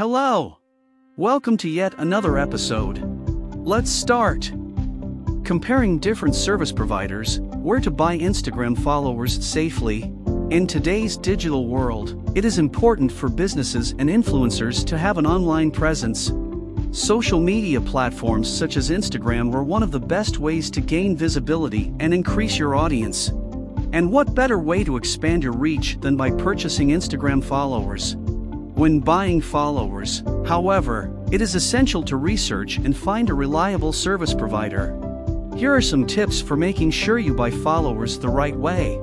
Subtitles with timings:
[0.00, 0.56] Hello!
[1.18, 3.02] Welcome to yet another episode.
[3.54, 4.50] Let's start.
[5.44, 10.04] Comparing different service providers, where to buy Instagram followers safely.
[10.48, 15.70] In today's digital world, it is important for businesses and influencers to have an online
[15.70, 16.32] presence.
[16.92, 21.92] Social media platforms such as Instagram are one of the best ways to gain visibility
[22.00, 23.28] and increase your audience.
[23.92, 28.16] And what better way to expand your reach than by purchasing Instagram followers?
[28.80, 34.98] When buying followers, however, it is essential to research and find a reliable service provider.
[35.54, 38.98] Here are some tips for making sure you buy followers the right way.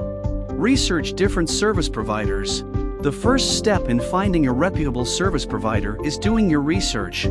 [0.49, 2.63] Research different service providers.
[3.01, 7.27] The first step in finding a reputable service provider is doing your research.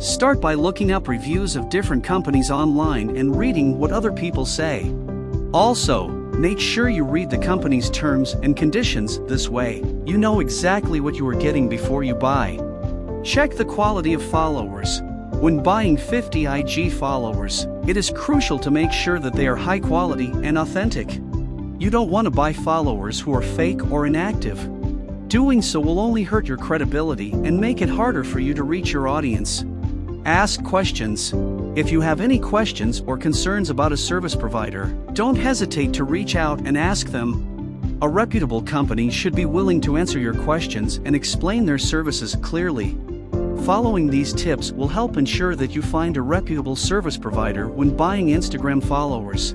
[0.00, 4.92] Start by looking up reviews of different companies online and reading what other people say.
[5.54, 6.08] Also,
[6.38, 11.14] Make sure you read the company's terms and conditions this way, you know exactly what
[11.14, 12.60] you are getting before you buy.
[13.24, 15.00] Check the quality of followers.
[15.40, 19.80] When buying 50 IG followers, it is crucial to make sure that they are high
[19.80, 21.10] quality and authentic.
[21.78, 24.58] You don't want to buy followers who are fake or inactive.
[25.28, 28.92] Doing so will only hurt your credibility and make it harder for you to reach
[28.92, 29.64] your audience.
[30.26, 31.32] Ask questions.
[31.76, 36.34] If you have any questions or concerns about a service provider, don't hesitate to reach
[36.34, 37.98] out and ask them.
[38.00, 42.96] A reputable company should be willing to answer your questions and explain their services clearly.
[43.66, 48.28] Following these tips will help ensure that you find a reputable service provider when buying
[48.28, 49.52] Instagram followers.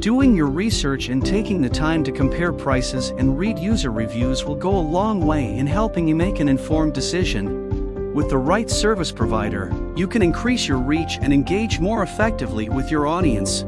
[0.00, 4.54] Doing your research and taking the time to compare prices and read user reviews will
[4.54, 7.83] go a long way in helping you make an informed decision.
[8.14, 12.88] With the right service provider, you can increase your reach and engage more effectively with
[12.88, 13.64] your audience.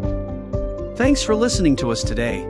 [0.97, 2.47] Thanks for listening to us today.